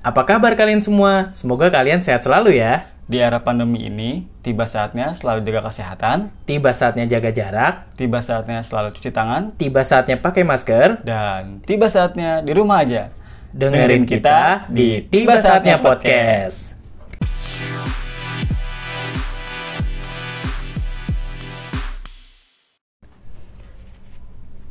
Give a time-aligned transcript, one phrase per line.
[0.00, 1.28] Apa kabar kalian semua?
[1.36, 2.88] Semoga kalian sehat selalu ya.
[3.10, 8.62] Di era pandemi ini, tiba saatnya selalu jaga kesehatan, Tiba saatnya jaga jarak, tiba saatnya
[8.62, 11.02] selalu cuci tangan, tiba saatnya pakai masker.
[11.02, 13.10] dan tiba saatnya di rumah aja.
[13.50, 16.70] Dengerin kita di Tiba Saatnya Podcast.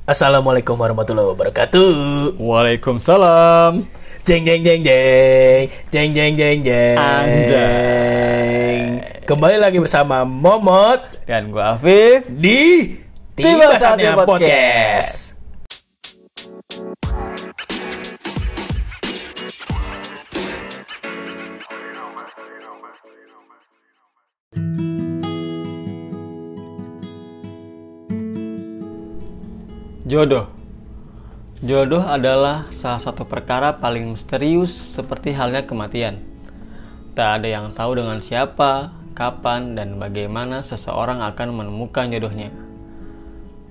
[0.10, 2.42] Assalamualaikum warahmatullahi wabarakatuh.
[2.42, 3.86] Waalaikumsalam.
[4.26, 6.98] Jeng jeng jeng jeng jeng jeng jeng jeng.
[6.98, 8.74] Anjay.
[9.30, 10.98] Kembali lagi bersama Momot
[11.30, 12.26] Dan gua Afif.
[12.26, 12.90] di
[13.38, 15.38] Tiba Saatnya Podcast.
[15.38, 17.06] Podcast.
[30.10, 30.50] Jodoh.
[31.62, 36.18] Jodoh adalah salah satu perkara paling misterius seperti halnya kematian.
[37.14, 42.50] Tak ada yang tahu dengan siapa, kapan, dan bagaimana seseorang akan menemukan jodohnya.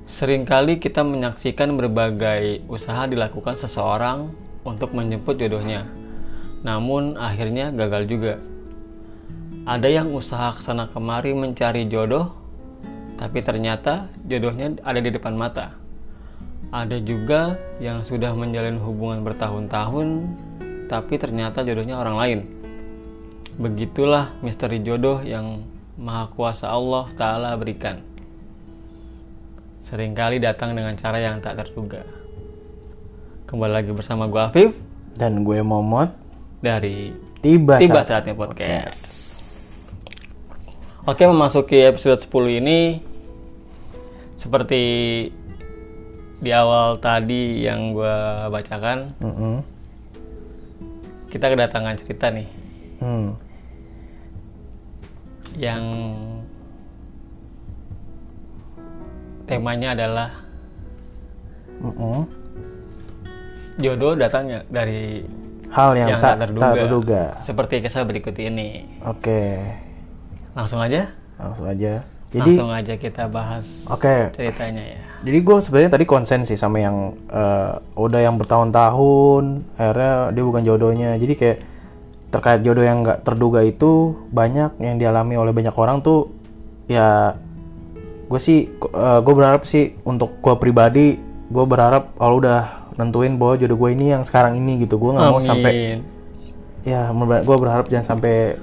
[0.07, 4.31] Seringkali kita menyaksikan berbagai usaha dilakukan seseorang
[4.63, 5.91] untuk menjemput jodohnya.
[6.63, 8.39] Namun akhirnya gagal juga.
[9.67, 12.31] Ada yang usaha ke sana kemari mencari jodoh,
[13.19, 15.88] tapi ternyata jodohnya ada di depan mata.
[16.69, 20.29] Ada juga yang sudah menjalin hubungan bertahun-tahun,
[20.93, 22.39] tapi ternyata jodohnya orang lain.
[23.57, 25.65] Begitulah misteri jodoh yang
[25.97, 28.05] Maha Kuasa Allah Ta'ala berikan.
[29.81, 32.05] Seringkali datang dengan cara yang tak terduga.
[33.49, 34.71] Kembali lagi bersama gue Afif
[35.17, 36.13] Dan gue Momot
[36.61, 39.01] dari Tiba, Tiba Saat- Saatnya Podcast.
[41.09, 43.01] Oke, memasuki episode 10 ini
[44.37, 44.83] seperti
[46.39, 48.17] di awal tadi yang gue
[48.49, 49.57] bacakan, Mm-mm.
[51.29, 52.49] kita kedatangan cerita nih
[52.99, 53.31] Hmm.
[55.55, 55.83] yang
[59.45, 60.31] temanya adalah
[61.79, 62.27] Mm-mm.
[63.77, 65.23] jodoh datangnya dari
[65.69, 66.73] Hal yang, yang tak, tak tak terduga.
[66.75, 67.23] terduga.
[67.39, 68.89] Seperti kisah berikut ini.
[69.05, 69.69] Oke,
[70.57, 72.03] Langsung aja, langsung aja.
[72.29, 74.37] Jadi, langsung aja kita bahas oke.
[74.37, 75.01] ceritanya ya.
[75.25, 80.63] Jadi gue sebenarnya tadi konsen sih sama yang eh, udah yang bertahun-tahun, akhirnya dia bukan
[80.63, 81.11] jodohnya.
[81.17, 81.59] Jadi kayak
[82.29, 86.29] terkait jodoh yang nggak terduga itu banyak yang dialami oleh banyak orang tuh
[86.85, 87.37] ya
[88.29, 91.17] gue sih gue berharap sih untuk gue pribadi
[91.49, 95.33] gue berharap kalau udah nentuin bahwa jodoh gue ini yang sekarang ini gitu gue nggak
[95.33, 96.05] mau sampai
[96.85, 98.61] ya gue berharap jangan sampai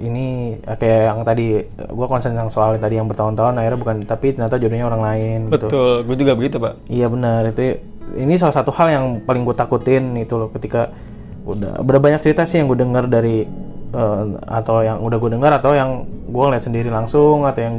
[0.00, 4.32] ini eh, kayak yang tadi gue konsen yang soal tadi yang bertahun-tahun akhirnya bukan tapi
[4.32, 6.88] ternyata jodohnya orang lain gitu Betul, gue juga begitu, Pak.
[6.88, 7.80] Iya benar itu
[8.16, 10.92] ini salah satu hal yang paling gue takutin itu loh ketika
[11.44, 13.44] udah udah banyak cerita sih yang gue dengar dari
[13.92, 17.76] eh, atau yang udah gue dengar atau yang gue ngeliat sendiri langsung atau yang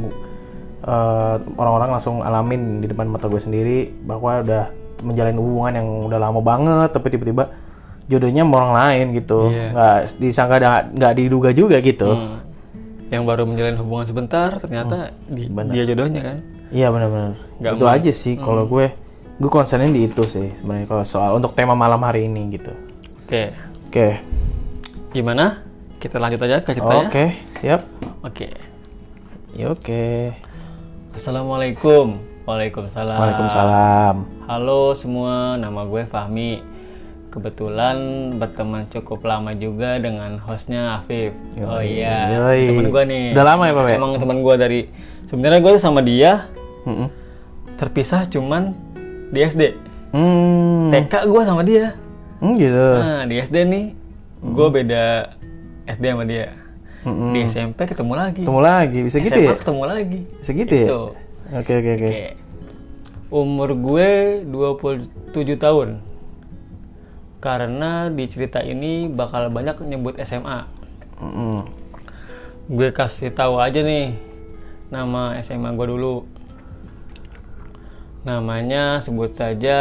[0.86, 4.64] eh, orang-orang langsung alamin di depan mata gue sendiri bahwa udah
[5.02, 7.50] menjalin hubungan yang udah lama banget tapi tiba-tiba
[8.04, 9.66] jodohnya sama orang lain gitu Iya.
[9.70, 10.56] nggak disangka
[10.90, 12.40] nggak- diduga juga gitu Hmm.
[13.04, 16.36] Yang baru menjalin hubungan sebentar, ternyata di- dia jodohnya kan.
[16.68, 17.38] Iya benar-benar.
[17.62, 18.90] Itu aja sih kalau gue
[19.34, 22.74] gue konsenin di itu sih sebenarnya kalau soal untuk tema malam hari ini gitu.
[23.22, 23.54] Oke,
[23.86, 24.18] Oke.
[25.12, 25.62] gimana?
[25.96, 27.06] Kita lanjut aja ke ceritanya.
[27.06, 27.80] Oke, siap.
[28.20, 28.50] Oke.
[29.52, 30.34] Ya oke.
[31.14, 32.18] Assalamualaikum.
[32.44, 33.14] Waalaikumsalam.
[33.14, 34.14] Waalaikumsalam.
[34.44, 36.73] Halo semua, nama gue Fahmi.
[37.34, 37.96] Kebetulan
[38.38, 41.34] berteman cukup lama juga dengan hostnya Afif.
[41.66, 42.70] oh iya, yoi.
[42.70, 43.24] teman gue nih.
[43.34, 43.90] Udah lama ya, Pak?
[43.98, 44.80] Emang teman gue dari
[45.26, 46.46] sebenarnya gue sama dia
[46.86, 47.10] Mm-mm.
[47.74, 48.70] terpisah cuman
[49.34, 49.74] di SD.
[50.14, 50.94] Hmm.
[50.94, 51.98] TK gue sama dia.
[52.38, 52.86] Hmm, gitu.
[53.02, 53.84] Nah di SD nih,
[54.38, 55.34] gue beda
[55.90, 56.54] SD sama dia.
[57.02, 57.34] Mm-mm.
[57.34, 58.46] Di SMP ketemu lagi.
[58.46, 59.54] Ketemu lagi bisa gitu SMA ya?
[59.58, 60.20] ketemu lagi.
[60.38, 60.86] Bisa gitu ya?
[60.86, 61.02] Gitu.
[61.50, 61.92] Oke oke.
[61.98, 62.10] Oke.
[63.34, 64.10] Umur gue
[64.46, 66.13] 27 tahun.
[67.44, 70.64] Karena di cerita ini bakal banyak nyebut SMA.
[71.20, 71.68] Mm-mm.
[72.72, 74.16] Gue kasih tahu aja nih
[74.88, 76.24] nama SMA gue dulu.
[78.24, 79.76] Namanya sebut saja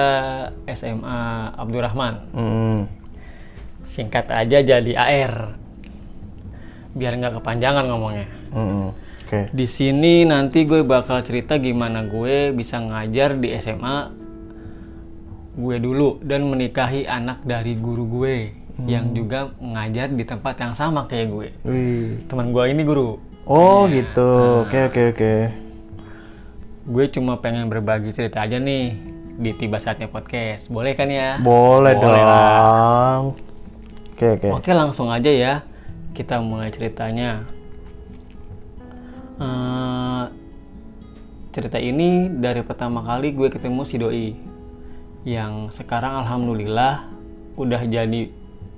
[0.67, 2.27] SMA Abdurrahman.
[2.35, 2.91] Mm-mm.
[3.87, 5.55] Singkat aja jadi AR.
[6.91, 8.27] Biar nggak kepanjangan ngomongnya.
[8.51, 8.91] Mm-mm.
[9.23, 9.47] Oke.
[9.55, 14.22] Di sini nanti gue bakal cerita gimana gue bisa ngajar di SMA
[15.53, 18.35] gue dulu dan menikahi anak dari guru gue
[18.89, 21.47] yang juga ngajar di tempat yang sama kayak gue.
[21.61, 22.25] Wih.
[22.25, 23.21] Teman gue ini guru.
[23.45, 24.01] Oh Iya.
[24.01, 24.29] gitu.
[24.65, 25.33] Oke oke oke.
[26.83, 28.97] Gue cuma pengen berbagi cerita aja nih
[29.37, 30.73] di tiba saatnya podcast.
[30.73, 31.37] Boleh kan ya?
[31.37, 33.23] Boleh, Boleh dong.
[34.13, 34.49] Oke, oke.
[34.57, 35.61] Oke langsung aja ya
[36.13, 37.45] kita mulai ceritanya.
[39.37, 40.23] Eh,
[41.53, 44.27] cerita ini dari pertama kali gue ketemu si doi
[45.23, 47.07] yang sekarang alhamdulillah
[47.55, 48.27] udah jadi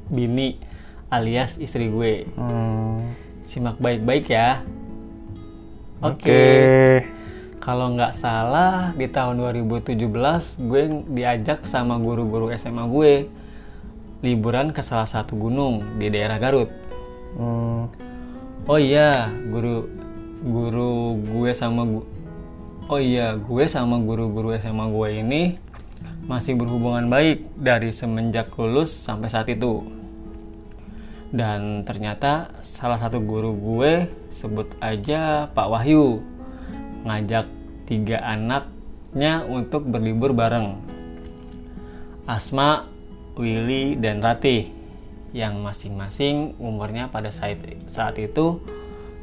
[0.09, 0.61] bini
[1.09, 2.29] alias istri gue.
[2.37, 3.13] Hmm,
[3.45, 4.61] Simak baik-baik ya.
[6.01, 6.21] Oke.
[6.21, 6.45] Oke.
[7.61, 9.97] Kalau nggak salah di tahun 2017
[10.69, 10.81] gue
[11.17, 13.13] diajak sama guru-guru SMA gue
[14.21, 16.69] liburan ke salah satu gunung di daerah Garut.
[17.33, 17.89] Hmm,
[18.65, 19.85] Oh iya, guru
[20.41, 21.85] guru gue sama
[22.85, 25.43] Oh iya, gue sama guru-guru SMA gue ini
[26.25, 29.85] masih berhubungan baik dari semenjak lulus sampai saat itu.
[31.29, 36.23] Dan ternyata salah satu guru gue sebut aja Pak Wahyu
[37.05, 37.45] ngajak
[37.85, 40.81] tiga anaknya untuk berlibur bareng.
[42.25, 42.89] Asma,
[43.37, 44.73] Willy, dan Ratih
[45.29, 48.57] yang masing-masing umurnya pada saat, saat itu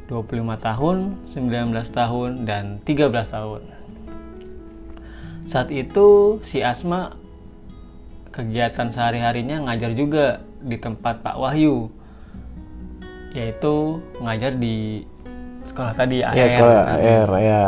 [0.07, 0.97] 25 tahun,
[1.27, 3.82] 19 tahun, dan 13 tahun.
[5.43, 7.15] Saat itu si Asma
[8.33, 11.93] kegiatan sehari-harinya ngajar juga di tempat Pak Wahyu
[13.33, 15.05] yaitu ngajar di
[15.65, 16.49] sekolah tadi ya AR.
[16.49, 17.65] sekolah air ya.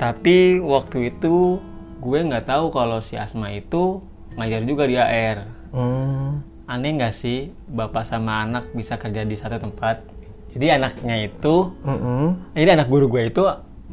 [0.00, 1.60] Tapi waktu itu
[2.00, 4.00] gue nggak tahu kalau si Asma itu
[4.36, 5.48] ngajar juga di AR.
[5.74, 10.00] Hmm, Aneh nggak sih bapak sama anak bisa kerja di satu tempat?
[10.54, 12.54] Jadi anaknya itu, mm-mm.
[12.54, 13.42] jadi anak guru gue itu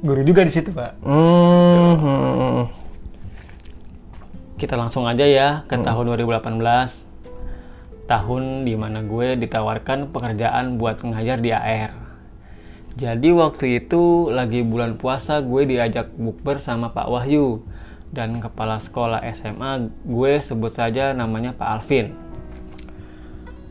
[0.01, 0.97] guru juga di situ pak.
[1.05, 2.61] Hmm, hmm,
[4.57, 7.05] Kita langsung aja ya ke tahun 2018,
[8.09, 11.93] tahun di mana gue ditawarkan pekerjaan buat ngajar di AR.
[12.91, 17.63] Jadi waktu itu lagi bulan puasa gue diajak bukber sama Pak Wahyu
[18.11, 22.13] dan kepala sekolah SMA gue sebut saja namanya Pak Alvin.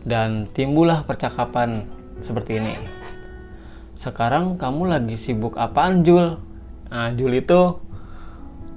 [0.06, 1.85] Dan timbullah percakapan
[2.25, 3.00] seperti ini.
[4.00, 6.41] Sekarang kamu lagi sibuk apaan Jul?
[6.88, 7.76] Nah, Jul itu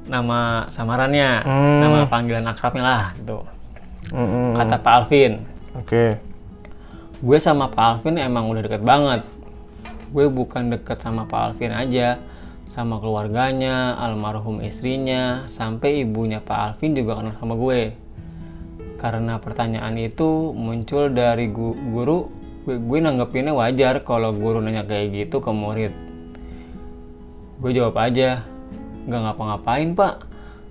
[0.03, 1.79] nama samarannya, Hmm.
[1.79, 3.39] nama panggilan akrabnya lah gitu.
[4.11, 5.39] hmm, Kata Pak Alvin.
[5.73, 6.19] Oke.
[7.23, 9.23] gue sama Pak Alvin emang udah deket banget
[10.11, 12.19] gue bukan deket sama Pak Alvin aja
[12.67, 17.95] sama keluarganya almarhum istrinya sampai ibunya Pak Alvin juga kenal sama gue
[18.99, 22.27] karena pertanyaan itu muncul dari gu- guru
[22.63, 25.93] gue, gue nanggepinnya wajar kalau guru nanya kayak gitu ke murid.
[27.59, 28.43] Gue jawab aja
[29.07, 30.13] nggak ngapa-ngapain pak.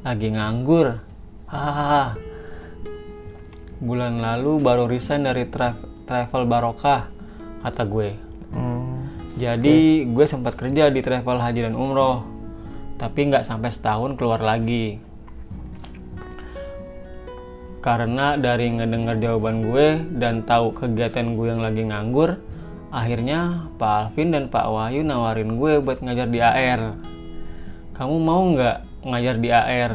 [0.03, 0.99] Lagi nganggur.
[1.47, 2.17] Hahaha.
[3.83, 5.79] Bulan lalu baru resign dari tra-
[6.09, 7.11] travel barokah
[7.63, 8.11] kata gue.
[8.53, 9.09] Hmm,
[9.41, 12.33] jadi gue sempat kerja di travel haji dan umroh
[13.03, 15.03] tapi nggak sampai setahun keluar lagi
[17.83, 22.39] karena dari ngedengar jawaban gue dan tahu kegiatan gue yang lagi nganggur
[22.95, 26.95] akhirnya Pak Alvin dan Pak Wahyu nawarin gue buat ngajar di AR
[27.99, 29.93] kamu mau nggak ngajar di AR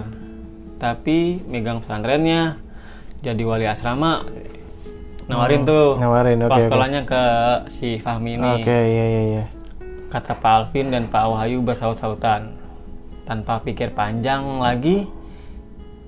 [0.77, 2.67] tapi megang pesantrennya
[3.21, 4.23] jadi wali asrama.
[5.27, 6.65] Nawarin tuh nawarin, oke, pas oke.
[6.71, 7.23] sekolahnya ke
[7.67, 8.63] si Fahmi ini.
[8.63, 9.43] Oke, iya iya iya.
[10.07, 12.55] kata Pak Alvin dan Pak Wahyu bersaut-sautan.
[13.27, 15.03] Tanpa pikir panjang lagi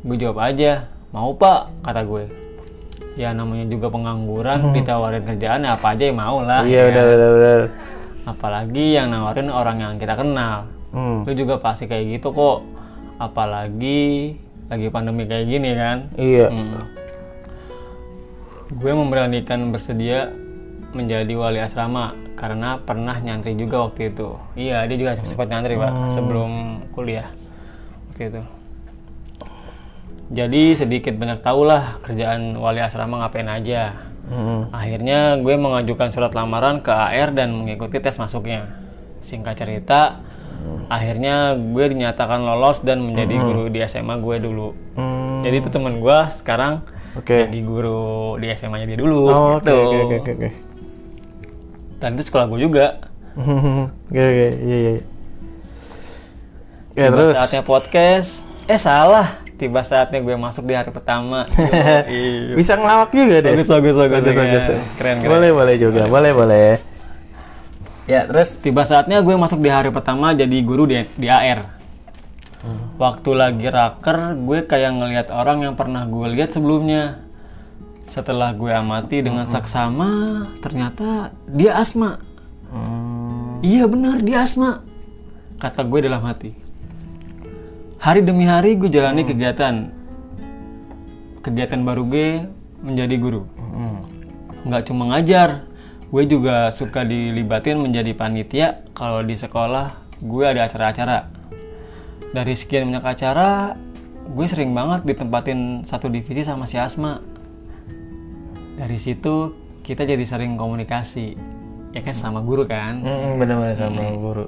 [0.08, 2.24] gue jawab aja mau pak kata gue
[3.16, 6.90] ya namanya juga pengangguran ditawarin kerjaan ya apa aja yang mau lah Iya, ya.
[6.90, 7.56] udah udah udah.
[8.26, 12.66] apalagi yang nawarin orang yang kita kenal Hmm, lu juga pasti kayak gitu kok
[13.20, 14.34] apalagi
[14.66, 16.50] lagi pandemi kayak gini kan iya.
[16.50, 16.82] Hmm.
[18.70, 20.30] Gue memberanikan bersedia
[20.90, 24.34] menjadi wali asrama karena pernah nyantri juga waktu itu.
[24.56, 26.50] Iya, dia juga sempat nyantri pak sebelum
[26.90, 27.30] kuliah
[28.10, 28.42] waktu itu.
[30.30, 33.98] Jadi sedikit banyak tahulah kerjaan wali asrama ngapain aja.
[34.30, 38.70] Hmm, Akhirnya gue mengajukan surat lamaran ke AR dan mengikuti tes masuknya.
[39.20, 40.22] Singkat cerita,
[40.86, 44.70] akhirnya gue dinyatakan lolos dan menjadi guru di SMA gue dulu.
[44.96, 45.42] hmm.
[45.42, 47.48] Jadi itu temen gue sekarang Oke.
[47.48, 49.28] jadi guru di SMA-nya dia dulu.
[49.28, 49.76] Oh, Oke gitu.
[49.76, 50.50] oke oke oke oke.
[51.98, 52.86] Dan itu sekolah gue juga.
[54.08, 54.92] Oke oke iya iya.
[56.94, 57.34] Ya Tiba terus.
[57.34, 58.30] saatnya podcast.
[58.66, 59.42] Eh salah.
[59.60, 61.44] Tiba saatnya gue masuk di hari pertama.
[62.08, 62.56] Iya.
[62.56, 63.52] Bisa ngelawak juga deh.
[63.60, 64.24] Bagus, bagus, bagus.
[64.24, 64.64] Bagus, bagus.
[64.96, 65.28] Keren, keren.
[65.28, 66.70] Boleh boleh juga, boleh boleh.
[68.08, 68.64] Ya terus.
[68.64, 71.76] Tiba saatnya gue masuk di hari pertama jadi guru di, di AR.
[73.00, 77.24] Waktu lagi raker, gue kayak ngelihat orang yang pernah gue lihat sebelumnya.
[78.10, 82.18] Setelah gue amati dengan saksama, ternyata dia asma.
[82.74, 84.82] Hmm, Iya benar dia asma.
[85.60, 86.69] Kata gue dalam hati.
[88.00, 89.92] Hari demi hari gue jalani kegiatan
[91.42, 92.28] kegiatan baru gue
[92.82, 94.02] menjadi guru Hmm.
[94.68, 95.64] nggak cuma ngajar
[96.10, 101.32] gue juga suka dilibatin menjadi panitia kalau di sekolah gue ada acara-acara
[102.30, 103.78] dari sekian banyak acara
[104.28, 107.24] gue sering banget ditempatin satu divisi sama si Asma
[108.76, 111.40] dari situ kita jadi sering komunikasi
[111.96, 114.46] ya kan sama guru kan Hmm, bener-bener sama guru.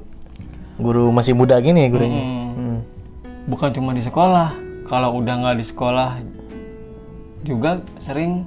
[0.82, 2.22] Guru masih muda gini ya gurunya.
[2.22, 2.50] Hmm.
[2.52, 2.71] Hmm.
[3.46, 4.54] Bukan cuma di sekolah
[4.86, 6.10] kalau udah nggak di sekolah
[7.42, 8.46] juga sering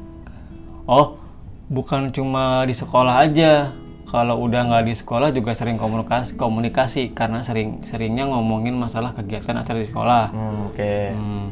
[0.86, 1.18] oh
[1.66, 3.74] bukan cuma di sekolah aja
[4.06, 9.58] kalau udah nggak di sekolah juga sering komunikasi komunikasi karena sering seringnya ngomongin masalah kegiatan
[9.58, 11.10] acara di sekolah Hmm, Oke.
[11.10, 11.46] Hmm,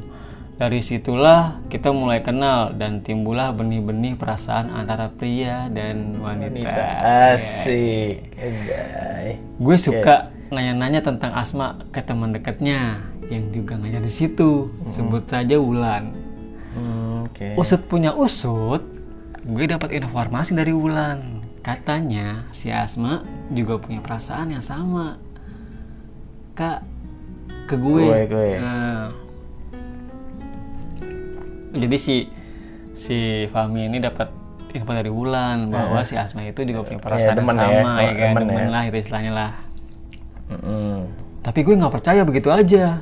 [0.54, 7.34] dari situlah kita mulai kenal dan timbullah benih-benih perasaan antara pria dan wanita.
[7.34, 8.30] Asik.
[8.38, 9.42] Anjay.
[9.58, 13.00] Gue suka nanya-nanya tentang Asma ke teman dekatnya
[13.32, 14.68] yang juga ngajar di situ.
[14.84, 16.12] Sebut saja Wulan.
[16.72, 17.56] Hmm, Oke.
[17.56, 18.84] Usut punya usut,
[19.44, 21.40] gue dapat informasi dari Wulan.
[21.62, 25.16] Katanya si Asma juga punya perasaan yang sama.
[26.52, 26.84] Kak,
[27.70, 28.04] ke gue.
[28.04, 28.48] Gue, gue.
[28.60, 29.08] Nah,
[31.72, 32.28] jadi si
[32.92, 34.28] si Fahmi ini dapat
[34.72, 38.00] info dari Wulan bahwa si Asma itu juga punya perasaan yang ya, sama, ya, sama
[38.00, 38.72] kan, temen temen ya.
[38.72, 39.52] lah itu istilahnya lah.
[40.52, 40.96] Mm-mm.
[41.44, 43.00] Tapi gue nggak percaya begitu aja.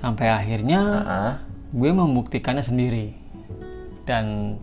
[0.00, 1.34] Sampai akhirnya Ah.
[1.76, 3.12] gue membuktikannya sendiri.
[4.08, 4.56] Dan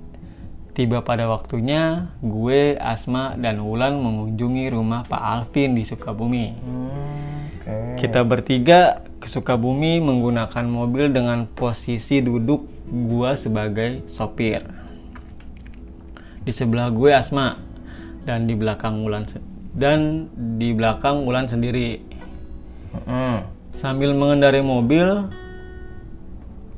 [0.74, 6.58] tiba pada waktunya gue, Asma, dan Wulan mengunjungi rumah Pak Alvin di Sukabumi.
[6.58, 8.01] Hmm, Oke.
[8.01, 14.63] Kita bertiga ke Sukabumi menggunakan mobil dengan posisi duduk gua sebagai sopir.
[16.48, 17.60] Di sebelah gue Asma
[18.24, 19.27] dan di belakang Wulan
[19.75, 22.00] dan di belakang Wulan sendiri.
[22.96, 23.56] Mm-mm.
[23.77, 25.05] Sambil mengendarai mobil,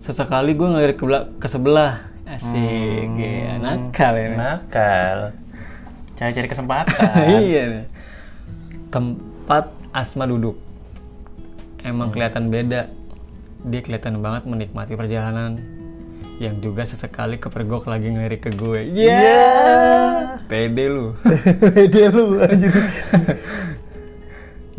[0.04, 1.08] sesekali gue ngelirik ke,
[1.40, 2.12] ke sebelah.
[2.28, 4.36] Asik, ya, nakal ya.
[4.36, 5.18] Nakal.
[6.20, 7.24] Cari-cari kesempatan.
[7.40, 7.88] iya.
[8.92, 10.60] Tempat Asma duduk.
[11.88, 12.92] Emang kelihatan beda.
[13.64, 15.56] Dia kelihatan banget menikmati perjalanan.
[16.44, 18.92] Yang juga sesekali kepergok lagi ngelirik ke gue.
[18.92, 20.36] Iya.
[20.52, 21.16] Pede lu.
[21.96, 22.76] Dia lu anjir.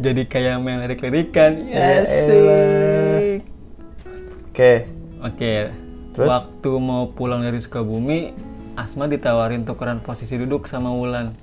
[0.01, 1.69] Jadi kayak main lirik-lirikan.
[1.69, 3.45] Ya Asik.
[4.49, 4.89] Oke.
[5.21, 5.53] Oke.
[6.17, 6.29] Terus?
[6.33, 8.33] Waktu mau pulang dari Sukabumi,
[8.81, 11.37] Asma ditawarin tukeran posisi duduk sama Wulan.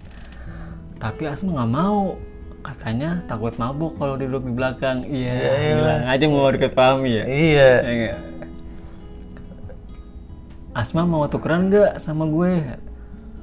[0.98, 2.18] Tapi Asma nggak mau.
[2.66, 5.06] Katanya takut mabuk kalau duduk di belakang.
[5.06, 5.76] Iya, Yaelah.
[5.78, 7.24] bilang aja mau deket Fahmi ya.
[7.30, 7.72] Iya.
[7.86, 8.16] Ya?
[10.74, 12.60] Asma mau tukeran nggak sama gue?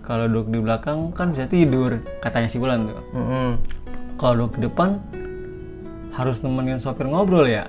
[0.05, 3.01] Kalau duduk di belakang kan bisa tidur, katanya si Wulan tuh.
[3.17, 3.51] Mm-mm.
[4.15, 5.03] Kalau di depan
[6.15, 7.67] harus nemenin sopir ngobrol ya.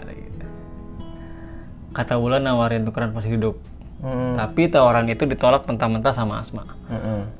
[1.95, 3.57] Kata Wulan nawarin tukeran posisi duduk.
[4.03, 4.35] Mm-mm.
[4.35, 6.67] Tapi tawaran itu ditolak mentah-mentah sama Asma.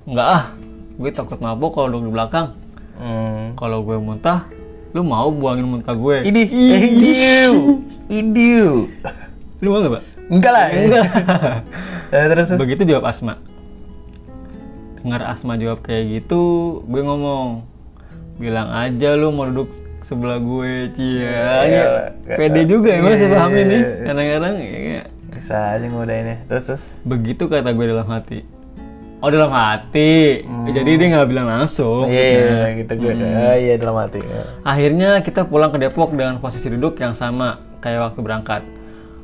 [0.08, 0.44] Enggak ah,
[0.96, 2.48] gue takut mabuk kalau duduk di belakang.
[2.96, 3.60] Mm.
[3.60, 4.48] Kalau gue muntah,
[4.96, 6.24] lu mau buangin muntah gue?
[6.24, 6.42] Ini,
[6.88, 8.88] idiu, idiu.
[9.60, 10.04] Lu mau gak, Pak?
[10.32, 10.66] Enggak lah.
[10.80, 11.06] Enggak.
[12.10, 12.48] terus.
[12.48, 12.60] terus.
[12.60, 13.36] Begitu jawab Asma.
[15.04, 17.68] Dengar Asma jawab kayak gitu, gue ngomong,
[18.36, 19.72] bilang aja lu mau duduk
[20.06, 21.66] sebelah gue, cia.
[21.66, 21.86] Iya,
[22.38, 23.78] pede juga ya mas, iya, ini.
[23.80, 23.90] iya.
[24.06, 25.02] Kadang-kadang ya,
[25.34, 26.38] Bisa aja ngodainnya.
[26.46, 26.84] Terus terus.
[27.02, 28.40] begitu kata gue dalam hati.
[29.24, 32.06] Oh dalam hati, jadi dia nggak bilang langsung.
[32.06, 32.14] Hmm.
[32.14, 33.14] Iya, gitu gue.
[33.18, 34.22] Ah, iya dalam hati.
[34.62, 38.62] Akhirnya kita pulang ke Depok dengan posisi duduk yang sama kayak waktu berangkat.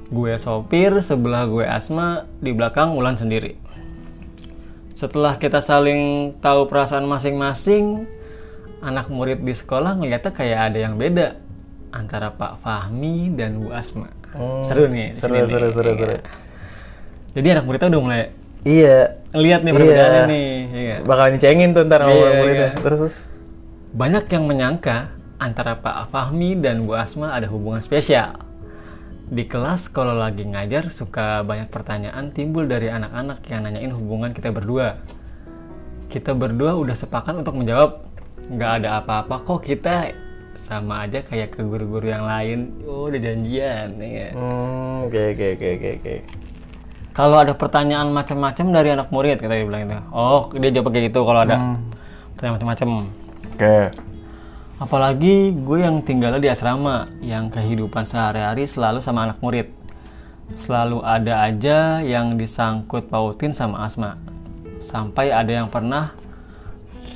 [0.09, 3.53] Gue sopir, sebelah gue Asma, di belakang Ulan sendiri.
[4.97, 8.05] Setelah kita saling tahu perasaan masing-masing,
[8.81, 11.37] anak murid di sekolah ngeliatnya kayak ada yang beda
[11.93, 14.09] antara Pak Fahmi dan Bu Asma.
[14.31, 15.11] Hmm, seru nih.
[15.13, 15.73] seru, sini seru, nih.
[15.75, 15.93] seru, seru.
[15.99, 16.17] seru.
[17.31, 18.21] Jadi anak muridnya udah mulai
[18.61, 18.97] Iya.
[19.33, 19.77] ngeliat nih Iya.
[19.79, 20.51] perbedaannya nih.
[20.71, 20.95] iya.
[21.01, 22.69] Bakal dicengin tuh ntar sama Iya, muridnya.
[22.73, 22.79] iya.
[22.79, 23.15] Terus terus.
[23.91, 24.97] Banyak yang menyangka
[25.35, 28.39] antara Pak Fahmi dan Bu Asma ada hubungan spesial.
[29.31, 34.51] Di kelas kalau lagi ngajar suka banyak pertanyaan timbul dari anak-anak yang nanyain hubungan kita
[34.51, 34.99] berdua.
[36.11, 38.10] Kita berdua udah sepakat untuk menjawab
[38.49, 40.15] nggak ada apa-apa kok kita
[40.57, 42.71] sama aja kayak ke guru-guru yang lain.
[42.87, 44.29] Oh udah janjian ya.
[44.31, 46.15] Hmm, oke oke oke oke oke.
[47.11, 49.99] Kalau ada pertanyaan macam-macam dari anak murid kita dia bilang itu.
[50.15, 51.75] Oh dia jawab kayak gitu kalau ada
[52.37, 52.89] pertanyaan macam-macam.
[53.51, 53.77] Oke.
[54.81, 59.69] Apalagi gue yang tinggalnya di asrama, yang kehidupan sehari-hari selalu sama anak murid.
[60.57, 64.17] Selalu ada aja yang disangkut pautin sama Asma.
[64.81, 66.17] Sampai ada yang pernah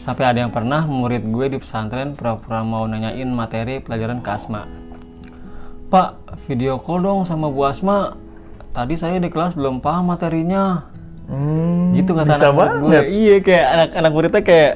[0.05, 4.69] sampai ada yang pernah murid gue di pesantren pura-pura mau nanyain materi pelajaran ke Asma.
[5.87, 6.09] Pak
[6.43, 8.13] video call dong sama Bu Asma
[8.69, 10.85] tadi saya di kelas belum paham materinya
[11.25, 13.03] Hmm, gitu kata bisa anak gue banget.
[13.09, 14.73] iya kayak anak-anak muridnya kayak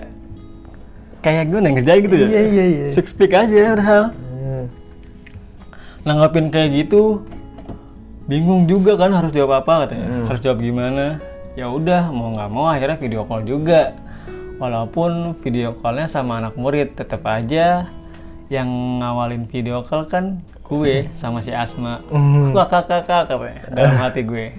[1.20, 2.86] kayak gue ngerjain gitu ya Iya, iya, iya.
[2.90, 4.66] speak speak aja padahal Hmm.
[6.02, 7.22] nanggapin kayak gitu
[8.26, 10.26] bingung juga kan harus jawab apa katanya Hmm.
[10.26, 11.22] harus jawab gimana
[11.54, 13.94] ya udah mau nggak mau akhirnya video call juga
[14.60, 17.88] walaupun video callnya sama anak murid tetap aja
[18.52, 18.68] yang
[19.00, 22.04] ngawalin video call kan gue sama si Asma.
[22.12, 22.54] Hmm.
[22.54, 24.54] kakak kakak katanya dalam hati gue.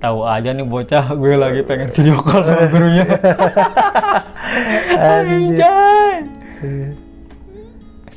[0.00, 3.04] Tahu aja nih bocah gue lagi pengen video call sama gurunya.
[4.96, 6.24] Anjay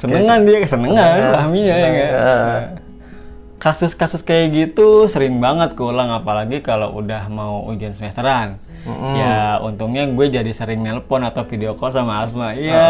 [0.03, 1.87] senengan dia kesenengan pahaminya ya?
[1.87, 2.63] Senengan.
[3.63, 9.15] kasus-kasus kayak gitu sering banget keulang apalagi kalau udah mau ujian semesteran Mm-mm.
[9.15, 12.83] ya untungnya gue jadi sering nelpon atau video call sama Asma iya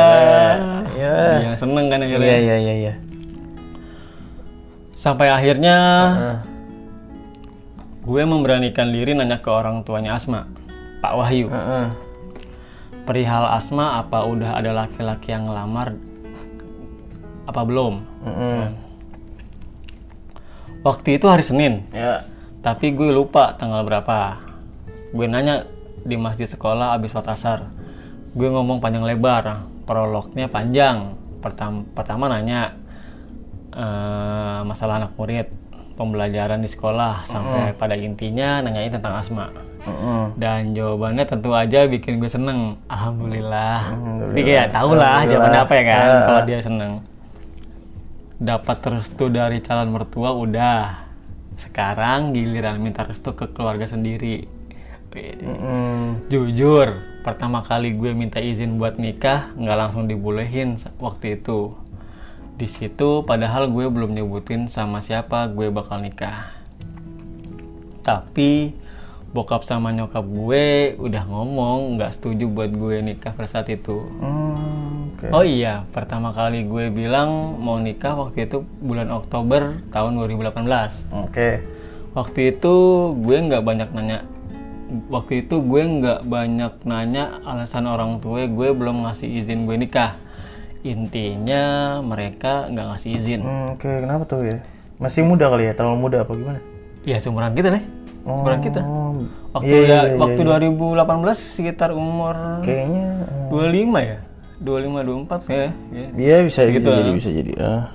[0.90, 1.16] Iya.
[1.40, 2.94] dia seneng kan akhirnya Iya, iya, iya, iya.
[4.94, 5.78] sampai akhirnya
[6.12, 6.38] Heeh.
[8.04, 10.50] gue memberanikan diri nanya ke orang tuanya Asma
[10.98, 11.86] Pak Wahyu Heeh.
[13.06, 15.94] perihal Asma apa udah ada laki-laki yang ngelamar
[17.46, 18.66] apa belum Heeh.
[20.82, 22.26] waktu itu hari Senin Ya.
[22.66, 24.42] tapi gue lupa tanggal berapa
[25.14, 25.70] gue nanya
[26.04, 27.60] di masjid sekolah abis sholat asar.
[28.34, 31.16] Gue ngomong panjang lebar prolognya panjang.
[31.40, 32.72] Pertama, pertama nanya
[33.72, 35.48] eh, masalah anak murid
[35.94, 39.48] pembelajaran di sekolah sampai pada intinya nanyain tentang asma.
[39.84, 40.24] Heeh.
[40.40, 42.80] dan jawabannya tentu aja bikin gue seneng.
[42.88, 43.92] Alhamdulillah.
[43.92, 44.32] Alhamdulillah.
[44.32, 46.24] jadi kayak tau lah jawabannya apa ya kan Ah.
[46.24, 46.94] kalau dia seneng.
[48.40, 51.04] Dapat restu dari calon mertua udah.
[51.60, 54.48] Sekarang giliran minta restu ke keluarga sendiri
[55.14, 56.04] Heeh.
[56.28, 56.90] jujur
[57.22, 61.72] pertama kali gue minta izin buat nikah nggak langsung dibolehin waktu itu
[62.54, 66.52] di situ padahal gue belum nyebutin sama siapa gue bakal nikah
[68.04, 68.76] tapi
[69.34, 70.66] bokap sama nyokap gue
[71.00, 75.32] udah ngomong nggak setuju buat gue nikah pada saat itu Hmm, Oke.
[75.34, 81.50] oh iya pertama kali gue bilang mau nikah waktu itu bulan Oktober tahun 2018 Oke.
[82.14, 82.76] waktu itu
[83.18, 84.20] gue nggak banyak nanya
[85.08, 90.16] waktu itu gue nggak banyak nanya alasan orang tua gue belum ngasih izin gue nikah
[90.84, 91.64] intinya
[92.00, 94.58] mereka nggak ngasih izin Hmm, Oke, kenapa tuh ya?
[94.98, 95.74] Masih muda kali ya?
[95.74, 96.60] Terlalu muda apa gimana?
[97.04, 97.84] ya seumuran kita nih
[98.24, 100.56] seumuran kita Oh, waktu iya, iya, ya waktu iya.
[100.56, 103.08] 2018 sekitar umur Kayaknya
[103.52, 104.18] eh, 25 ya
[104.64, 106.08] 25 24 ya, ya.
[106.16, 107.52] Iya bisa, Segitu, jadi bisa jadi.
[107.60, 107.92] Ah.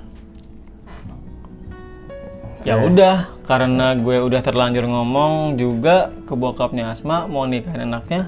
[2.67, 8.27] Ya udah karena gue udah terlanjur ngomong juga ke bokapnya Asma mau nikahin anaknya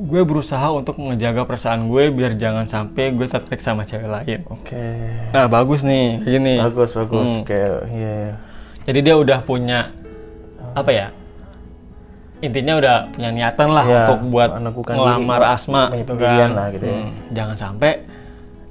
[0.00, 4.84] gue berusaha untuk menjaga perasaan gue biar jangan sampai gue tertarik sama cewek lain Oke.
[5.32, 7.28] nah bagus nih gini Bagus bagus.
[7.28, 7.44] Hmm.
[7.44, 8.12] Kayak iya.
[8.12, 8.34] iya.
[8.88, 9.92] jadi dia udah punya
[10.72, 11.06] apa ya
[12.40, 14.50] intinya udah punya niatan lah Ya, untuk buat
[15.44, 16.96] diri, Asma gitu kan lah gitu ya.
[16.96, 17.92] Hmm, jangan sampai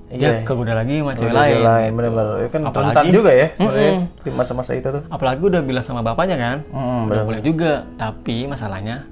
[0.09, 0.41] Iya.
[0.41, 2.35] dia kegoda lagi sama cewek lain lain bener-bener.
[2.39, 5.03] Itu kan Apalagi- rentan juga ya sebenarnya di masa-masa itu tuh.
[5.07, 9.05] apalagi udah bilang sama bapaknya kan Hmm, udah boleh juga tapi masalahnya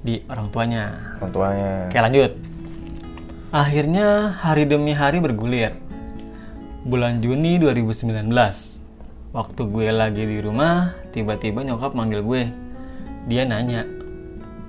[0.00, 0.84] di orang tuanya
[1.18, 1.70] Orang tuanya.
[1.86, 2.32] Oke lanjut.
[3.50, 4.06] Akhirnya
[4.38, 5.74] hari demi hari bergulir.
[6.80, 8.30] Bulan Juni 2019.
[9.30, 12.42] Waktu gue lagi di rumah, tiba-tiba nyokap manggil gue.
[13.26, 13.84] Dia nanya,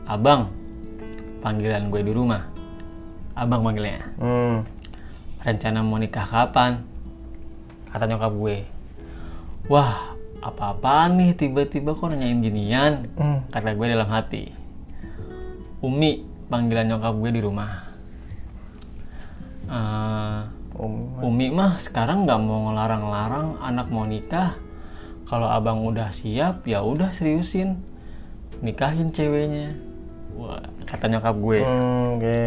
[0.03, 0.51] Abang,
[1.39, 2.43] panggilan gue di rumah.
[3.31, 4.01] Abang manggilnya.
[4.19, 4.67] Hmm.
[5.41, 6.86] Rencana mau nikah kapan?
[7.89, 8.58] Kata nyokap gue.
[9.67, 13.10] Wah, apa-apaan nih tiba-tiba kok nanyain ginian?
[13.17, 13.45] Hmm.
[13.49, 14.54] Kata gue dalam hati.
[15.82, 17.91] Umi, panggilan nyokap gue di rumah.
[20.82, 21.21] Om.
[21.21, 24.58] Umi mah sekarang nggak mau ngelarang-larang anak mau nikah.
[25.30, 27.80] Kalau abang udah siap, ya udah seriusin,
[28.60, 29.77] nikahin ceweknya.
[30.36, 31.60] Wah, kata nyokap gue.
[31.63, 32.41] Hmm, Oke.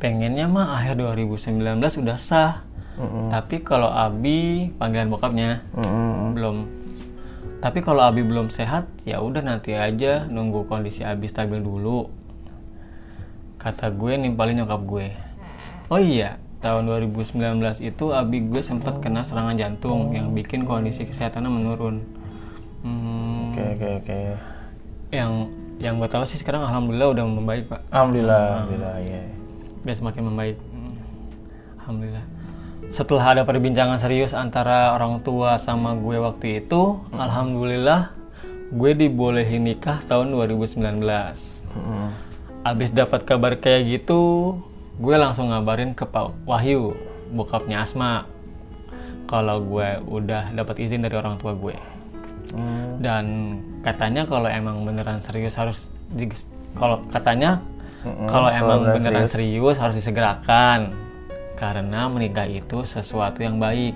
[0.00, 1.60] Pengennya mah akhir 2019
[2.00, 2.64] udah sah.
[2.96, 3.28] Mm-mm.
[3.28, 6.32] Tapi kalau Abi panggilan bokapnya Mm-mm.
[6.32, 6.56] belum.
[7.60, 12.08] Tapi kalau Abi belum sehat, ya udah nanti aja nunggu kondisi Abi stabil dulu.
[13.60, 15.12] Kata gue nimpalin nyokap gue.
[15.92, 21.52] Oh iya, tahun 2019 itu Abi gue sempat kena serangan jantung yang bikin kondisi kesehatannya
[21.52, 22.00] menurun.
[22.80, 24.20] Hmm, Oke oke oke.
[25.12, 25.32] Yang
[25.76, 27.84] yang gue tahu sih sekarang alhamdulillah udah membaik pak.
[27.92, 29.22] Alhamdulillah, alhamdulillah ya.
[29.80, 30.56] Udah semakin membaik.
[30.70, 30.94] Hmm,
[31.80, 32.26] Alhamdulillah.
[32.90, 38.10] Setelah ada perbincangan serius antara orang tua sama gue waktu itu, alhamdulillah
[38.70, 40.80] gue dibolehin nikah tahun 2019.
[41.70, 42.08] Mm-mm.
[42.60, 44.56] Abis dapat kabar kayak gitu,
[44.98, 46.96] gue langsung ngabarin ke Pak Wahyu,
[47.30, 48.26] bokapnya Asma.
[49.30, 51.78] kalau gue udah dapat izin dari orang tua gue
[52.50, 52.98] Hmm.
[52.98, 53.24] dan
[53.86, 55.86] katanya kalau emang beneran serius harus
[56.74, 57.62] kalau katanya
[58.00, 59.76] Mm-mm, kalau emang beneran beneran serius.
[59.76, 60.96] harus disegerakan
[61.54, 63.92] karena menikah itu sesuatu yang baik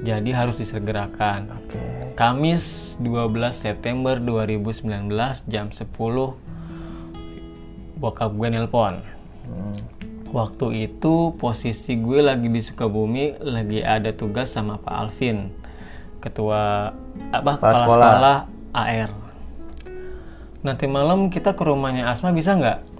[0.00, 1.80] jadi harus disegerakan Oke.
[2.16, 5.12] Kamis 12 September 2019
[5.44, 5.84] jam 10
[7.96, 8.96] bokap gue nelpon
[9.46, 9.78] Hmm.
[10.34, 15.54] waktu itu posisi gue lagi di Sukabumi lagi ada tugas sama Pak Alvin
[16.18, 16.90] ketua
[17.30, 18.10] apa kepala sekolah.
[18.10, 18.38] sekolah.
[18.74, 19.10] AR
[20.66, 22.95] nanti malam kita ke rumahnya Asma bisa nggak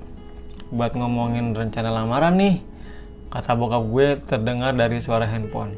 [0.71, 2.63] buat ngomongin rencana lamaran nih.
[3.31, 5.77] Kata bokap gue terdengar dari suara handphone.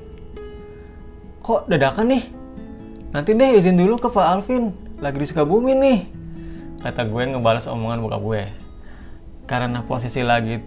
[1.42, 2.24] Kok dadakan nih?
[3.10, 4.72] Nanti deh izin dulu ke Pak Alvin.
[5.00, 6.00] Lagi di Sukabumi nih.
[6.84, 8.42] Kata gue ngebalas omongan bokap gue.
[9.48, 10.60] Karena posisi lagi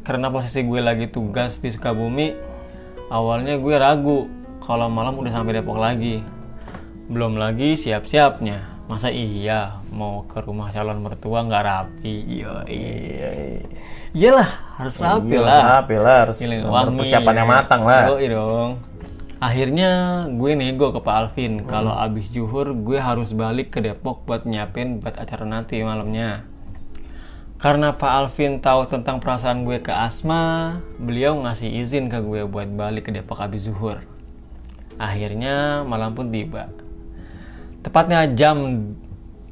[0.00, 2.32] karena posisi gue lagi tugas di Sukabumi
[3.12, 4.26] awalnya gue ragu
[4.64, 6.22] kalau malam udah sampai Depok lagi.
[7.10, 13.30] Belum lagi siap-siapnya masa iya mau ke rumah calon mertua nggak rapi iya Iya, iya.
[14.10, 14.50] iyalah
[14.82, 18.10] harus rapi Iya, lah rapi lah, harus yang matang lah.
[18.10, 18.70] Yoi dong.
[19.38, 19.90] Akhirnya
[20.26, 24.98] gue nego ke Pak Alvin kalau abis juhur gue harus balik ke Depok buat nyiapin
[24.98, 26.42] buat acara nanti malamnya.
[27.62, 32.66] Karena Pak Alvin tahu tentang perasaan gue ke Asma, beliau ngasih izin ke gue buat
[32.74, 34.02] balik ke Depok abis zuhur.
[34.98, 36.68] Akhirnya malam pun tiba.
[37.80, 38.56] Tepatnya jam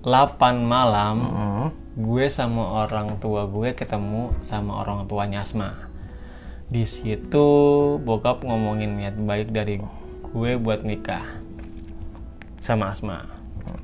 [0.04, 1.66] 8 malam, Hmm.
[1.98, 5.74] gue sama orang tua gue ketemu sama orang tuanya Asma.
[6.68, 7.48] Di situ
[8.04, 9.80] bokap ngomongin niat baik dari
[10.28, 11.24] gue buat nikah
[12.60, 13.24] sama Asma.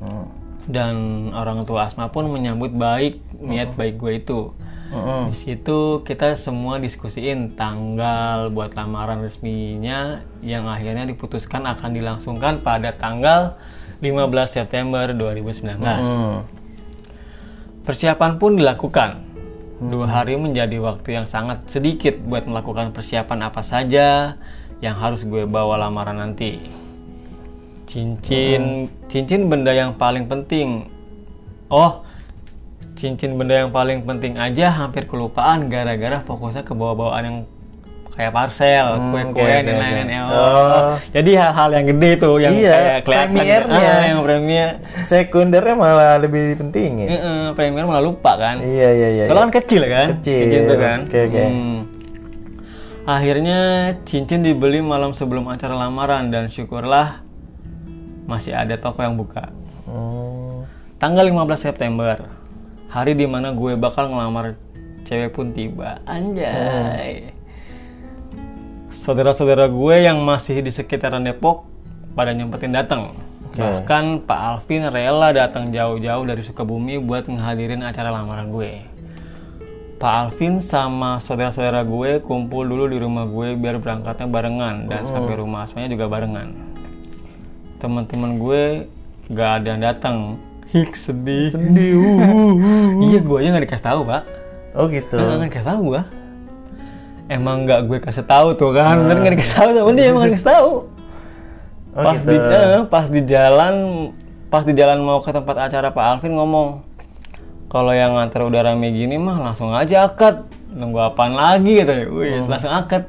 [0.00, 0.28] Hmm.
[0.68, 0.94] Dan
[1.32, 4.40] orang tua Asma pun menyambut baik niat baik gue itu.
[4.92, 5.32] Hmm.
[5.32, 12.92] Di situ kita semua diskusiin tanggal buat lamaran resminya yang akhirnya diputuskan akan dilangsungkan pada
[12.94, 13.56] tanggal
[14.04, 15.80] 15 September 2019.
[15.80, 16.44] Hmm.
[17.88, 19.24] Persiapan pun dilakukan.
[19.80, 24.36] Dua hari menjadi waktu yang sangat sedikit buat melakukan persiapan apa saja
[24.84, 26.60] yang harus gue bawa lamaran nanti.
[27.88, 30.88] Cincin, cincin benda yang paling penting.
[31.68, 32.04] Oh,
[32.96, 37.38] cincin benda yang paling penting aja hampir kelupaan gara-gara fokusnya ke bawa-bawaan yang
[38.14, 40.18] kayak parcel, kue-kue, oke, oke, nenek-nenek.
[40.22, 40.34] oke.
[40.38, 40.38] Oh.
[40.38, 40.94] Oh.
[41.10, 43.90] Jadi hal-hal yang gede tuh yang Iya, kayak kelihatan premiernya.
[43.90, 44.68] Ah, yang premier.
[45.02, 47.10] Sekundernya malah lebih dipentingin.
[47.10, 48.62] Heeh, premier malah lupa kan.
[48.62, 49.24] Iya, iya, iya.
[49.26, 50.06] Soalnya kan kecil kan?
[50.18, 50.62] Kecil.
[50.70, 50.98] tuh kan.
[51.10, 51.42] Oke, oke.
[51.42, 51.78] Hmm.
[53.04, 53.58] Akhirnya
[54.06, 57.20] cincin dibeli malam sebelum acara lamaran dan syukurlah
[58.30, 59.50] masih ada toko yang buka.
[59.90, 60.64] Hmm.
[61.02, 62.16] Tanggal 15 September,
[62.88, 64.54] hari di mana gue bakal ngelamar
[65.02, 65.98] cewek pun tiba.
[66.06, 67.33] Anjay.
[69.04, 71.68] Saudara-saudara gue yang masih di sekitaran Depok
[72.16, 73.12] pada nyempetin datang.
[73.52, 78.80] Bahkan Pak Alvin rela datang jauh-jauh dari Sukabumi buat ngehadirin acara lamaran gue.
[80.00, 85.36] Pak Alvin sama saudara-saudara gue kumpul dulu di rumah gue biar berangkatnya barengan dan sampai
[85.36, 86.56] rumah Asmanya juga barengan.
[87.84, 88.88] Teman-teman gue
[89.28, 90.16] gak ada yang datang.
[90.72, 91.52] Hik sedih.
[91.52, 91.92] Sedih.
[93.12, 94.24] iya gue aja gak dikasih tahu pak.
[94.72, 95.20] Oh gitu.
[95.20, 96.23] Nggak nggak dikasih tahu gue.
[97.24, 100.32] Emang nggak gue kasih tahu tuh kan, bener nggak dikasih tahu sama dia emang nggak
[100.36, 100.70] dikasih tahu.
[101.94, 102.30] Oh pas gitu.
[102.34, 103.74] di eh, pas di jalan
[104.50, 106.82] pas di jalan mau ke tempat acara Pak Alvin ngomong
[107.70, 110.46] kalau yang nganter udah rame gini mah langsung aja akad.
[110.74, 111.80] Nunggu apaan lagi?
[111.80, 113.08] Gitu wih langsung akad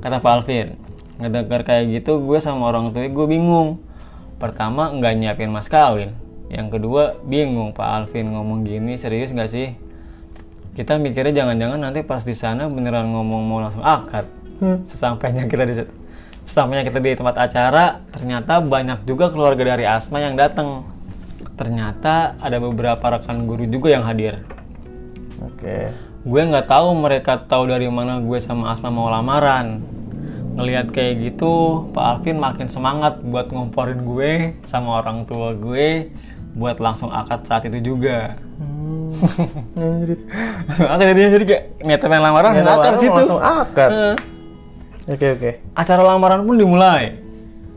[0.00, 0.80] kata Pak Alvin.
[1.20, 3.78] Ngedengar kayak gitu gue sama orang tua gue bingung.
[4.40, 6.16] Pertama nggak nyiapin mas kawin.
[6.50, 9.76] Yang kedua bingung Pak Alvin ngomong gini serius nggak sih
[10.72, 14.24] kita mikirnya jangan-jangan nanti pas di sana beneran ngomong mau langsung akad.
[14.88, 15.74] Sesampainya kita di
[16.48, 20.88] sesampainya kita di tempat acara ternyata banyak juga keluarga dari Asma yang datang
[21.60, 24.40] ternyata ada beberapa rekan guru juga yang hadir.
[25.42, 25.92] Oke.
[26.22, 29.82] gue nggak tahu mereka tahu dari mana gue sama Asma mau lamaran.
[30.54, 34.32] Ngelihat kayak gitu Pak Alvin makin semangat buat ngomporin gue
[34.62, 36.14] sama orang tua gue
[36.54, 38.38] buat langsung akad saat itu juga.
[38.60, 38.71] Hmm.
[40.82, 43.40] Akad jadi jadi kayak niatnya pengen lamaran akad lamaran situ langsung.
[43.40, 44.14] Heeh.
[45.10, 45.50] Oke oke.
[45.74, 47.18] Acara lamaran pun dimulai.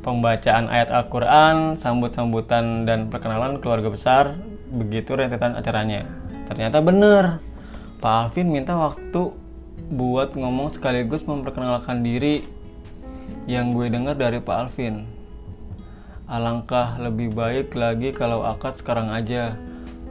[0.05, 4.38] Pembacaan ayat Al-Quran, sambut-sambutan, dan perkenalan keluarga besar.
[4.69, 6.05] Begitu rentetan acaranya.
[6.45, 7.41] Ternyata bener.
[7.97, 9.34] Pak Alvin minta waktu
[9.89, 12.45] buat ngomong sekaligus memperkenalkan diri
[13.49, 15.10] yang gue dengar dari Pak Alvin.
[16.29, 19.58] Alangkah lebih baik lagi kalau akad sekarang aja.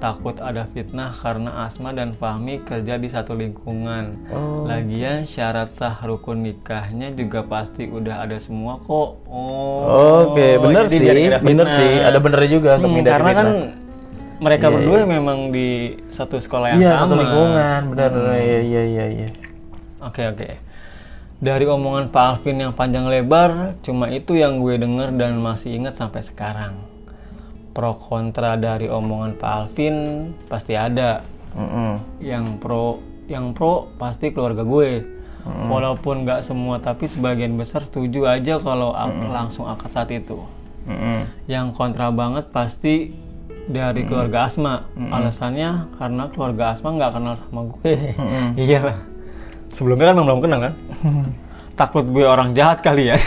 [0.04, 4.28] Takut ada fitnah karena Asma dan Fahmi kerja di satu lingkungan.
[4.28, 4.68] Oh.
[4.68, 9.24] Lagian syarat sah rukun nikahnya juga pasti udah ada semua kok.
[9.24, 10.28] Oh.
[10.28, 11.92] Oke, bener jadi sih, biar nggak ada bener sih.
[12.04, 13.48] Ada benernya juga untuk Hmm, karena kan
[14.44, 17.00] mereka Iya, berdua memang di satu sekolah yang Iya, sama.
[17.00, 18.10] satu lingkungan, bener.
[18.36, 19.28] Iya, iya, iya, iya.
[20.04, 20.48] Oke oke.
[21.40, 25.96] Dari omongan Pak Alvin yang panjang lebar, cuma itu yang gue denger dan masih ingat
[25.96, 26.76] sampai sekarang.
[27.74, 29.96] Pro kontra dari omongan Pak Alvin
[30.46, 31.26] pasti ada.
[31.58, 31.98] Mm-mm.
[32.22, 35.02] Yang pro, yang pro pasti keluarga gue.
[35.44, 40.40] Walaupun nggak semua, tapi sebagian besar setuju aja kalau ak- langsung akad saat itu.
[40.88, 41.28] Mm-mm.
[41.44, 43.12] Yang kontra banget pasti
[43.64, 44.88] dari keluarga Asma.
[44.96, 47.92] Alasannya karena keluarga Asma nggak kenal sama gue.
[48.64, 48.98] Iya lah.
[49.74, 50.74] Sebelumnya kan belum kenal kan.
[51.74, 53.18] Takut gue orang jahat kali ya.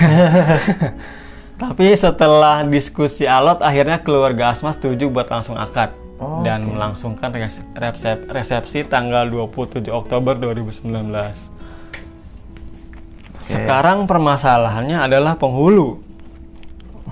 [1.58, 5.89] Tapi setelah diskusi alot, akhirnya keluarga Asma setuju buat langsung akad.
[6.17, 11.13] Oh, dan melangsungkan res- resep- resepsi tanggal 27 Oktober 2019.
[13.39, 16.02] Sekarang permasalahannya adalah penghulu.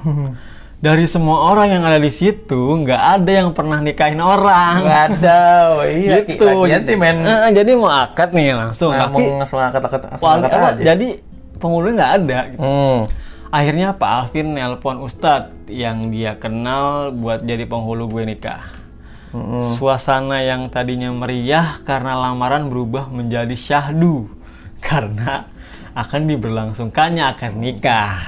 [0.75, 4.84] Dari semua orang yang ada di situ, nggak ada yang pernah nikahin orang.
[4.84, 5.39] Nggak ada,
[5.88, 6.21] iya.
[6.27, 6.45] gitu.
[6.45, 7.21] Lagian sih men.
[7.21, 9.81] Eh, jadi mau akad nih langsung, Nah, tapi mau langsung wali- angkat
[10.53, 10.81] apa, aja.
[10.84, 11.08] jadi
[11.58, 12.39] penghulunya nggak ada.
[12.47, 12.60] gitu.
[12.62, 12.99] Hmm.
[13.56, 18.68] Akhirnya Pak Alvin nelpon Ustadz yang dia kenal buat jadi penghulu gue nikah.
[19.76, 24.28] Suasana yang tadinya meriah karena lamaran berubah menjadi syahdu
[24.88, 25.48] karena
[25.96, 28.20] akan diberlangsungkannya akad nikah.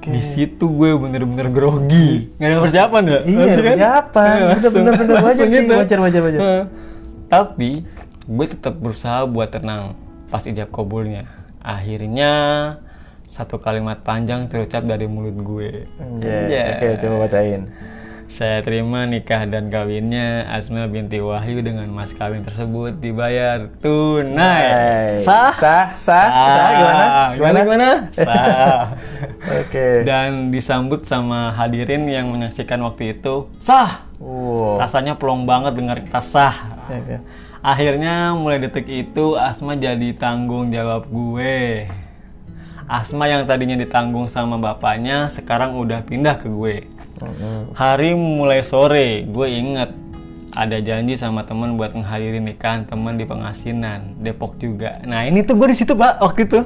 [0.00, 3.20] Di situ gue bener-bener grogi, nggak ada persiapan ya?
[3.22, 3.68] Iya, Ngerti kan?
[3.68, 4.26] persiapan.
[4.32, 6.40] Udah langsung- bener-bener wajar sih, wajar, wajar, wajar.
[6.40, 6.62] Eh,
[7.28, 7.70] Tapi
[8.24, 9.92] gue tetap berusaha buat tenang
[10.28, 11.28] pas ijab kabulnya.
[11.62, 12.32] Akhirnya
[13.32, 15.88] satu kalimat panjang terucap dari mulut gue.
[15.96, 16.76] Anjay.
[16.76, 17.64] Oke, coba bacain.
[18.28, 25.16] Saya terima nikah dan kawinnya Asma binti Wahyu dengan mas kawin tersebut dibayar tunai.
[25.16, 25.52] Sah?
[25.56, 25.96] Sah?
[25.96, 26.28] Sah?
[26.28, 26.70] Sah?
[26.76, 27.04] Gimana?
[27.32, 27.58] Gimana?
[27.64, 27.88] Gimana?
[28.12, 28.80] Sah.
[29.64, 30.04] Oke.
[30.04, 33.48] Dan disambut sama hadirin yang menyaksikan waktu itu.
[33.56, 34.12] Sah!
[34.20, 34.76] Wow.
[34.76, 36.56] Rasanya plong banget dengar kata sah.
[36.84, 37.16] Oke.
[37.64, 41.88] Akhirnya mulai detik itu Asma jadi tanggung jawab gue.
[42.92, 46.84] Asma yang tadinya ditanggung sama bapaknya sekarang udah pindah ke gue.
[47.72, 49.96] Hari mulai sore gue inget
[50.52, 55.00] ada janji sama temen buat menghadiri nikahan temen di Pengasinan Depok juga.
[55.08, 56.60] Nah ini tuh gue di situ pak waktu itu.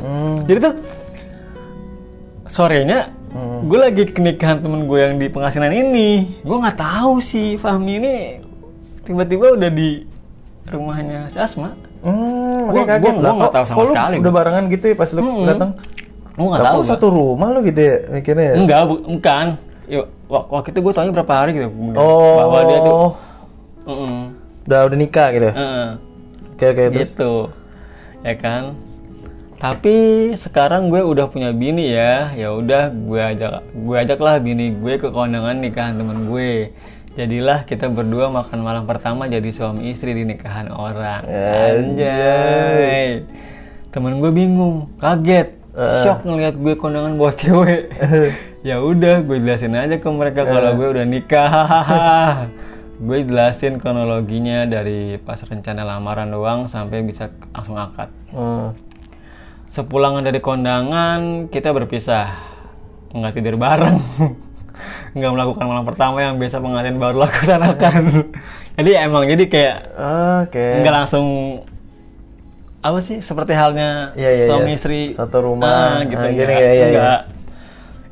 [0.51, 0.75] Jadi tuh
[2.51, 3.15] sorenya
[3.62, 6.43] gue lagi ke nikahan temen gue yang di Pengasinan ini.
[6.43, 8.15] Gue nggak tahu si Fahmi ini
[9.07, 10.03] tiba-tiba udah di
[10.75, 11.71] rumahnya si Asma.
[12.03, 12.99] Hmm, gua lah.
[12.99, 15.47] nggak tahu sama sekali, Udah barengan gitu ya pas lu Mm-mm.
[15.47, 15.71] datang.
[16.37, 16.81] Gue Lah, tahu.
[16.85, 18.55] satu rumah lu gitu ya mikirnya ya?
[18.61, 19.46] Enggak, bu- bukan.
[19.88, 21.68] Yuk, wak- waktu itu gue taunya berapa hari gitu.
[21.94, 22.37] Oh.
[22.38, 23.09] Bahwa dia tuh.
[23.87, 24.16] Mm-mm.
[24.64, 25.51] Udah udah nikah gitu.
[25.51, 25.88] Heeh.
[26.53, 27.33] Oke oke gitu
[28.25, 28.72] ya kan
[29.57, 29.96] tapi
[30.35, 35.09] sekarang gue udah punya bini ya ya udah gue ajak gue ajaklah bini gue ke
[35.09, 36.72] kondangan nikahan temen gue
[37.12, 43.25] jadilah kita berdua makan malam pertama jadi suami istri di nikahan orang anjay
[43.88, 47.83] temen gue bingung kaget shock ngeliat gue kondangan bawa cewek.
[48.67, 51.55] Ya udah gue jelasin aja ke mereka kalau gue udah nikah.
[53.07, 58.11] Gue jelasin kronologinya dari pas rencana lamaran doang sampai bisa langsung akad.
[58.35, 58.75] Hmm.
[59.71, 62.35] sepulangan dari kondangan kita berpisah.
[63.15, 64.03] Nggak tidur bareng.
[65.15, 68.03] Nggak melakukan malam pertama yang biasa pengantin baru laksanakan
[68.77, 69.77] jadi emang jadi kayak
[70.47, 70.85] Oke.
[70.85, 71.27] nggak langsung
[72.87, 73.18] apa sih?
[73.18, 74.77] Seperti halnya Iya, iya, suami iya.
[74.79, 75.01] istri.
[75.11, 77.20] Satu rumah, ah, gitu ah, gini, iya, iya, Nggak.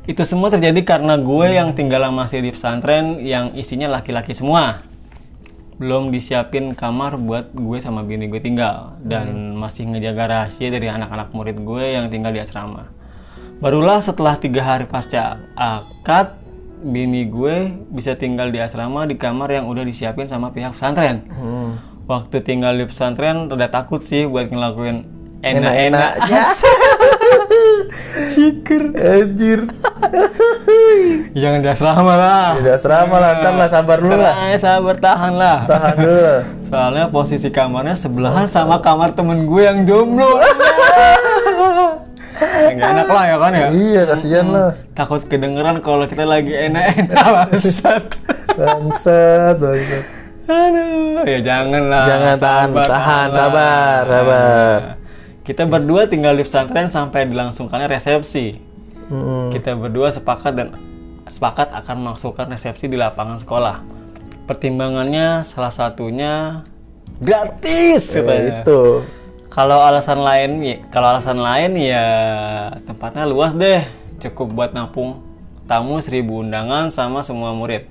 [0.05, 4.85] itu semua terjadi karena gue yang tinggal masih di pesantren yang isinya laki-laki semua.
[5.81, 8.99] Belum disiapin kamar buat gue sama bini gue tinggal.
[9.01, 12.91] Dan masih ngejaga rahasia dari anak-anak murid gue yang tinggal di asrama.
[13.63, 16.35] Barulah setelah tiga hari pasca akad
[16.85, 21.25] bini gue bisa tinggal di asrama di kamar yang udah disiapin sama pihak pesantren.
[21.33, 21.94] Hmm.
[22.05, 25.15] Waktu tinggal di pesantren rada takut sih buat ngelakuin
[25.45, 26.11] Enak-enak.
[26.25, 26.43] Ya.
[28.33, 28.83] Ciker.
[29.13, 29.59] Anjir.
[31.41, 32.57] Jangan di asrama lah.
[32.57, 34.33] Udah asrama lah, ntar lah sabar dulu lah.
[34.57, 35.69] Sabar tahan lah.
[35.69, 36.41] Tahan dulu lah.
[36.73, 40.41] Soalnya posisi kamarnya sebelahan sama kamar temen gue yang jomblo.
[42.65, 43.67] Enggak enak lah ya kan ya.
[43.69, 44.69] Iya, kasihan lah.
[44.97, 48.17] Takut kedengeran kalau kita lagi enak-enak bangsat.
[48.57, 50.24] Bangsat, bangsat.
[50.45, 52.05] Aduh, ya jangan lah.
[52.05, 54.79] Jangan, tahan, tahan, sabar, sabar.
[55.41, 58.57] Kita berdua tinggal di pesantren sampai dilangsungkannya resepsi.
[59.09, 59.49] Hmm.
[59.49, 60.67] Kita berdua sepakat dan
[61.25, 63.81] sepakat akan melangsungkan resepsi di lapangan sekolah.
[64.45, 66.61] Pertimbangannya salah satunya
[67.17, 68.61] gratis katanya.
[68.61, 69.01] itu.
[69.49, 72.05] Kalau alasan lain, ya- kalau alasan lain ya
[72.83, 73.81] tempatnya luas deh,
[74.19, 75.23] cukup buat nampung
[75.65, 77.87] tamu seribu undangan sama semua murid.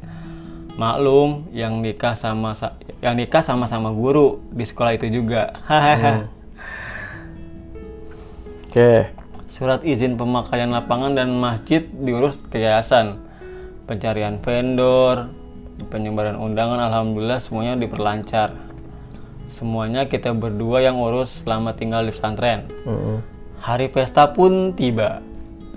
[0.74, 5.54] Maklum, yang nikah sama sa- yang nikah sama-sama guru di sekolah itu juga.
[5.70, 6.26] Hahaha.
[8.66, 9.06] Oke.
[9.46, 13.22] Surat izin pemakaian lapangan dan masjid diurus ke yayasan.
[13.86, 15.30] Pencarian vendor,
[15.94, 18.50] penyebaran undangan, alhamdulillah semuanya diperlancar.
[19.46, 22.66] Semuanya kita berdua yang urus selama tinggal di pesantren.
[22.82, 23.22] Mm-mm.
[23.62, 25.22] Hari pesta pun tiba.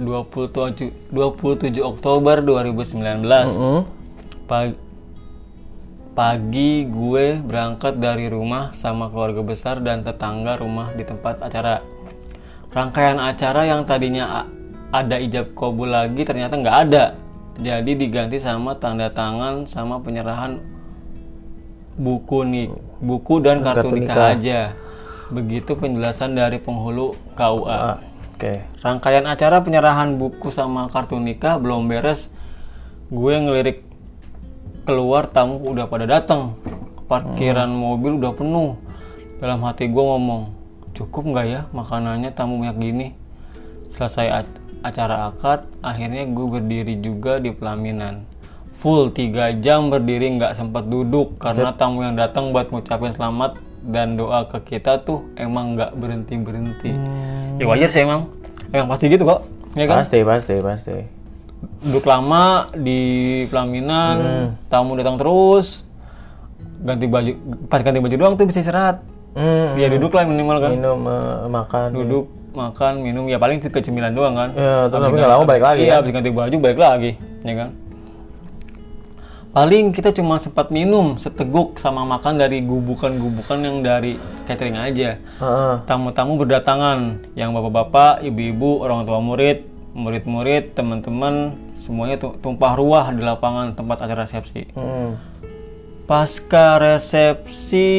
[0.02, 3.22] 27, 27 Oktober 2019.
[3.22, 3.80] Mm-mm.
[4.50, 4.74] Pagi,
[6.18, 11.86] pagi gue berangkat dari rumah sama keluarga besar dan tetangga rumah di tempat acara.
[12.74, 14.50] Rangkaian acara yang tadinya
[14.90, 17.14] ada ijab kabul lagi ternyata nggak ada.
[17.62, 20.58] Jadi diganti sama tanda tangan sama penyerahan
[22.02, 24.28] buku nih, buku dan kartu, Kartu nikah, nikah.
[24.34, 24.60] aja.
[25.30, 27.78] Begitu penjelasan dari penghulu KUA.
[27.78, 27.98] Ah,
[28.34, 28.66] Oke.
[28.82, 32.34] Rangkaian acara penyerahan buku sama kartu nikah belum beres.
[33.14, 33.87] Gue ngelirik
[34.88, 36.56] keluar tamu udah pada datang.
[37.12, 38.80] Parkiran mobil udah penuh.
[39.44, 40.50] Dalam hati gue ngomong,
[40.96, 43.08] cukup nggak ya makanannya tamu banyak gini?
[43.92, 48.24] Selesai ac- acara akad, akhirnya gue berdiri juga di pelaminan.
[48.78, 54.16] Full 3 jam berdiri nggak sempat duduk karena tamu yang datang buat ngucapin selamat dan
[54.16, 56.92] doa ke kita tuh emang nggak berhenti berhenti.
[57.58, 58.30] Ya wajar sih emang,
[58.70, 60.06] emang pasti gitu kok, ya kan?
[60.06, 60.98] Pasti, pasti, pasti.
[61.58, 63.02] Duduk lama di
[63.48, 64.16] pelaminan,
[64.68, 65.86] tamu datang terus,
[66.80, 67.32] ganti baju,
[67.66, 69.02] pas ganti baju doang tuh bisa istirahat.
[69.34, 71.88] Hmm, Ya duduk lah minimal kan, minum, eh, makan.
[71.94, 74.50] duduk makan minum ya paling ke cemilan doang kan.
[74.54, 75.98] Ya, terus tapi nggak lama balik lagi Iya, kan?
[76.02, 77.70] habis ganti baju balik lagi, ya kan?
[79.48, 84.14] Paling kita cuma sempat minum seteguk sama makan dari gubukan-gubukan yang dari
[84.46, 85.18] catering aja.
[85.86, 89.66] Tamu-tamu berdatangan, yang bapak-bapak, ibu-ibu, orang tua murid,
[89.98, 94.70] murid-murid, teman-teman, semuanya tu- tumpah ruah di lapangan tempat acara resepsi.
[94.78, 95.18] Hmm.
[96.06, 97.90] Pasca resepsi,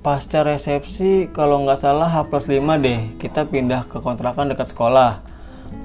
[0.00, 5.20] pasca resepsi kalau nggak salah H plus 5 deh, kita pindah ke kontrakan dekat sekolah.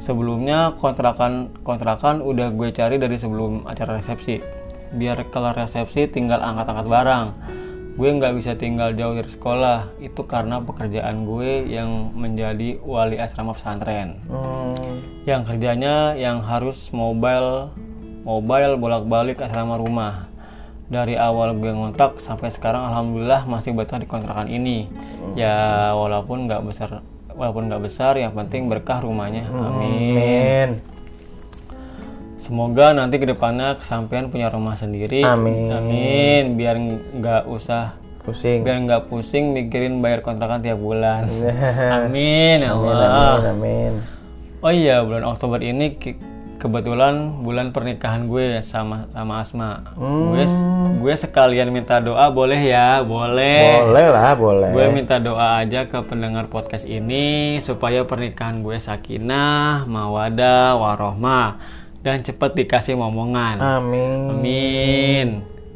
[0.01, 4.41] Sebelumnya kontrakan kontrakan udah gue cari dari sebelum acara resepsi.
[4.95, 7.25] Biar kelar resepsi tinggal angkat-angkat barang.
[7.95, 9.87] Gue nggak bisa tinggal jauh dari sekolah.
[9.97, 14.99] Itu karena pekerjaan gue yang menjadi wali asrama pesantren Hmm.
[15.25, 17.73] yang kerjanya yang harus mobile
[18.21, 20.29] mobile bolak-balik asrama rumah
[20.85, 24.85] dari awal gue ngontrak sampai sekarang alhamdulillah masih betah di kontrakan ini
[25.33, 29.65] ya walaupun nggak besar walaupun nggak besar yang penting berkah rumahnya amin
[30.13, 30.69] Amin.
[32.45, 35.73] Semoga nanti ke depannya kesampaian punya rumah sendiri Amin.
[35.73, 36.75] amin biar
[37.17, 38.61] nggak usah Pusing.
[38.61, 41.25] biar nggak pusing mikirin bayar kontrakan tiap bulan
[41.99, 43.93] amin ya Amin, Allah amin, amin.
[44.61, 45.93] Oh iya, bulan Oktober ini
[46.55, 49.85] kebetulan bulan pernikahan gue sama sama Asma.
[49.93, 50.65] Gue s-
[50.97, 53.05] gue sekalian minta doa boleh ya?
[53.05, 53.85] Boleh.
[53.85, 54.73] Boleh lah, boleh.
[54.73, 61.61] Gue minta doa aja ke pendengar podcast ini supaya pernikahan gue sakinah, mawadah, warohmah
[62.05, 63.57] dan cepet dikasih momongan.
[63.57, 64.29] Amin.
[64.29, 65.27] Amin.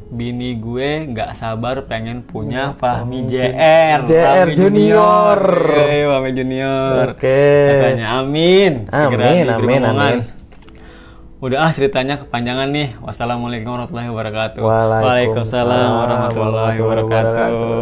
[0.10, 4.06] Bini gue nggak sabar pengen punya Fahmi JR.
[4.06, 5.40] JR Fahmi Junior.
[5.42, 7.06] Oke, Fahmi Junior.
[7.10, 7.42] Oke.
[7.68, 8.74] Katanya amin.
[8.86, 9.90] Segera Amin, amin, momongan.
[9.90, 10.20] amin.
[11.40, 12.94] Udah ah ceritanya kepanjangan nih.
[13.00, 14.62] Wassalamualaikum warahmatullahi wabarakatuh.
[14.62, 17.74] Waalaikumsalam warahmatullahi wabarakatuh.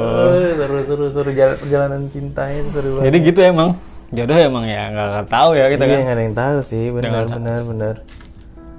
[0.55, 3.03] Seru, seru, seru Jal- perjalanan cintanya seru banget.
[3.03, 3.69] Jadi gitu emang.
[4.07, 5.99] Jodoh emang ya nggak tahu ya kita Iya, kan.
[5.99, 7.95] nggak ada yang tahu sih, benar, benar, benar.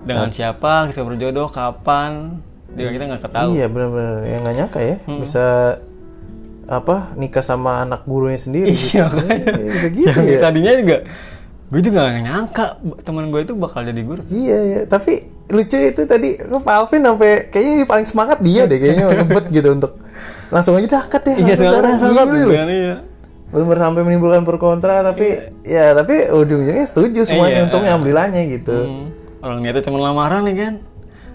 [0.09, 2.41] Dengan siapa kita berjodoh, kapan,
[2.73, 3.53] juga kita nggak ketahui.
[3.55, 4.15] Iya, benar, benar.
[4.25, 5.47] Yang nggak nyangka ya, bisa
[6.69, 8.73] apa nikah sama anak gurunya sendiri.
[8.73, 9.25] Iya, gitu.
[9.25, 10.41] Iya, bisa gitu Yang ya.
[10.41, 10.97] tadinya juga
[11.69, 12.65] gue juga gak nyangka
[13.05, 14.25] teman gue itu bakal jadi guru.
[14.33, 14.81] Iya, iya.
[14.89, 15.21] Tapi
[15.53, 19.93] lucu itu tadi Alvin sampai kayaknya paling semangat dia deh kayaknya ngebet gitu untuk
[20.49, 21.35] langsung aja dakat ya.
[21.37, 22.53] Iya, sekarang lu.
[22.73, 22.95] iya.
[23.49, 27.65] Benar sampai menimbulkan pro kontra tapi ya tapi ujung-ujungnya setuju semuanya Iya.
[27.69, 28.77] untungnya alhamdulillahnya gitu.
[28.77, 29.07] Hmm.
[29.39, 30.75] Orang niatnya cuma lamaran nih kan.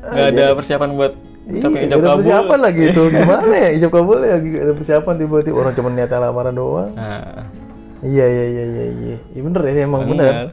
[0.04, 2.20] Gak ada persiapan buat Iya, ucapin gak ijab ada kabul.
[2.20, 6.20] persiapan lagi itu gimana ya ijab kabul ya gak ada persiapan tiba-tiba orang cuma niatnya
[6.22, 6.92] lamaran doang.
[6.94, 7.44] Nah,
[8.00, 9.18] Iya iya iya iya iya.
[9.30, 10.32] Iya bener ya emang bener.
[10.34, 10.48] bener.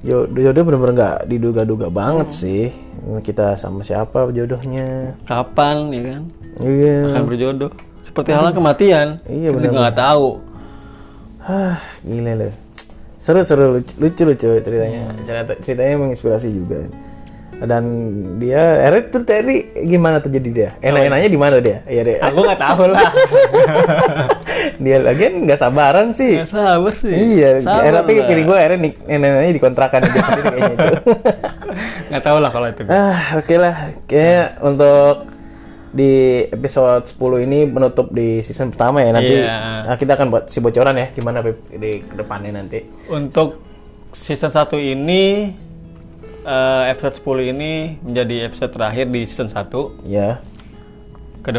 [0.00, 2.72] Yo jodoh bener-bener nggak diduga-duga banget sih.
[3.20, 5.16] Kita sama siapa jodohnya.
[5.24, 6.22] Kapan ya kan?
[6.58, 6.96] Iya.
[7.12, 7.70] Akan berjodoh.
[8.00, 9.08] Seperti halnya kematian.
[9.24, 10.28] Iya, Kita juga nggak tahu.
[11.40, 12.52] Hah, gila loh.
[13.20, 15.12] Seru seru lucu lucu, lucu ceritanya.
[15.22, 16.88] Cerita ceritanya menginspirasi juga.
[17.60, 17.84] dan
[18.40, 22.40] dia akhirnya tuh tadi gimana tuh jadi dia enak-enaknya di mana dia iya deh Aku
[22.40, 23.12] nggak tahu lah.
[24.80, 27.12] dia lagi nggak sabaran sih Nggak sabar sih.
[27.12, 30.88] iya Sabar tapi gue akhirnya nik- enak-enaknya dikontrakan dia sendiri kayaknya itu
[32.08, 32.82] Nggak tahu lah kalau itu.
[32.88, 33.74] ah oke lah
[34.06, 35.14] kayaknya untuk
[35.90, 36.12] di
[36.46, 39.58] episode 10 ini menutup di season pertama ya nanti Iya.
[39.84, 43.58] nah, kita akan buat si bocoran ya gimana Pip, di ke depannya nanti Untuk
[44.10, 45.50] season 1 ini
[46.40, 49.66] eh, episode 10 ini menjadi episode terakhir di season 1.
[50.06, 50.38] ya
[51.42, 51.58] Ke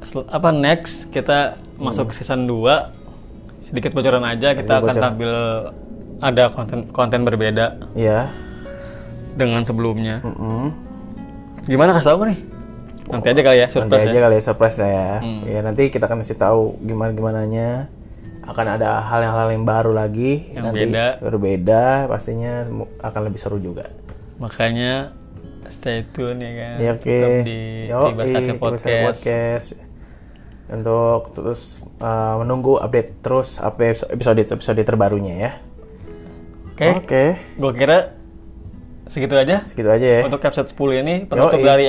[0.00, 2.94] sel- apa next kita masuk ke season 2.
[3.58, 5.32] Sedikit bocoran aja kita akan tampil
[6.16, 8.30] ada konten konten berbeda ya
[9.34, 10.22] dengan sebelumnya.
[10.22, 10.70] Mm-mm.
[11.66, 12.38] Gimana kasih tahu nih?
[13.06, 14.22] Nanti aja kali ya nanti surprise aja ya.
[14.22, 15.08] kali ya surprise lah ya
[15.46, 17.68] ya nanti kita akan kasih tahu gimana gimananya
[18.42, 21.06] akan ada hal-hal yang baru lagi Yang nanti beda.
[21.18, 22.66] berbeda pastinya
[23.00, 23.90] akan lebih seru juga
[24.36, 25.10] Makanya
[25.66, 26.74] stay tune ya kan.
[26.78, 29.02] ya oke Tetap di Tiba Sate Podcast.
[29.22, 29.66] Podcast.
[30.66, 31.60] untuk terus
[31.98, 35.52] uh, menunggu update terus apa episode episode terbarunya ya
[36.70, 36.86] Oke.
[36.92, 38.18] oke Gue kira
[39.06, 41.66] segitu aja segitu aja ya untuk episode 10 ini penutup Yoi.
[41.66, 41.84] dari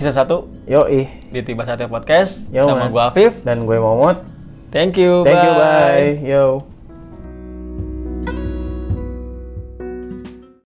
[0.00, 2.90] eh, season 1 yoi di Tiba Sate Podcast Yo, sama man.
[2.90, 3.32] gue Afif.
[3.44, 4.24] dan gue Momot
[4.72, 5.26] Thank you.
[5.26, 6.16] thank you bye.
[6.16, 6.69] bye yo